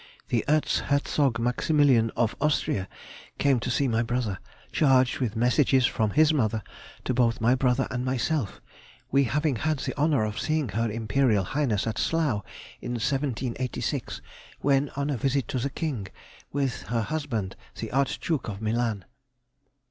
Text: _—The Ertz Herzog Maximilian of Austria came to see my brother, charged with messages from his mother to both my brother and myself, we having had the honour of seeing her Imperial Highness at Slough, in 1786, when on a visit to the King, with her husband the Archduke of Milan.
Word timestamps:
_—The 0.31 0.43
Ertz 0.47 0.79
Herzog 0.85 1.37
Maximilian 1.39 2.09
of 2.15 2.35
Austria 2.41 2.87
came 3.37 3.59
to 3.59 3.69
see 3.69 3.87
my 3.87 4.01
brother, 4.01 4.39
charged 4.71 5.19
with 5.19 5.35
messages 5.35 5.85
from 5.85 6.09
his 6.09 6.33
mother 6.33 6.63
to 7.05 7.13
both 7.13 7.39
my 7.39 7.53
brother 7.53 7.87
and 7.91 8.03
myself, 8.03 8.59
we 9.11 9.25
having 9.25 9.57
had 9.57 9.77
the 9.77 9.95
honour 9.99 10.23
of 10.23 10.39
seeing 10.39 10.69
her 10.69 10.89
Imperial 10.89 11.43
Highness 11.43 11.85
at 11.85 11.99
Slough, 11.99 12.43
in 12.81 12.93
1786, 12.93 14.23
when 14.61 14.89
on 14.95 15.11
a 15.11 15.17
visit 15.17 15.47
to 15.49 15.59
the 15.59 15.69
King, 15.69 16.07
with 16.51 16.81
her 16.87 17.03
husband 17.03 17.55
the 17.75 17.91
Archduke 17.91 18.47
of 18.49 18.59
Milan. 18.59 19.05